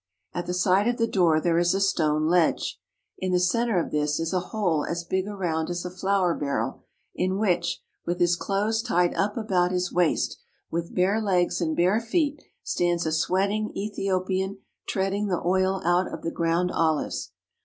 At 0.33 0.47
the 0.47 0.53
side 0.55 0.87
of 0.87 0.97
the 0.97 1.05
door 1.05 1.39
there 1.39 1.59
is 1.59 1.75
a 1.75 1.79
stone 1.79 2.25
ledge. 2.27 2.81
In 3.19 3.31
the 3.33 3.39
centre 3.39 3.77
of 3.77 3.91
this 3.91 4.19
is 4.19 4.33
a 4.33 4.39
hole 4.49 4.83
as 4.83 5.03
big 5.03 5.27
around 5.27 5.69
as 5.69 5.85
a 5.85 5.91
flour 5.91 6.33
barrel 6.33 6.81
in 7.13 7.37
which, 7.37 7.83
with 8.03 8.19
his 8.19 8.35
clothes 8.35 8.81
tied 8.81 9.13
up 9.13 9.37
about 9.37 9.71
his 9.71 9.93
waist, 9.93 10.39
with 10.71 10.95
bare 10.95 11.21
legs 11.21 11.61
and 11.61 11.77
bare 11.77 12.01
feet, 12.01 12.41
stands 12.63 13.05
a 13.05 13.11
sweating 13.11 13.71
Ethiopian 13.77 14.57
treading 14.87 15.27
the 15.27 15.43
oil 15.45 15.83
out 15.85 16.11
of 16.11 16.23
the 16.23 16.31
ground 16.31 16.71
olives. 16.71 17.29